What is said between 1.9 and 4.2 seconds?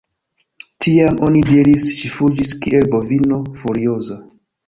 ŝi fuĝis kiel bovino furioza.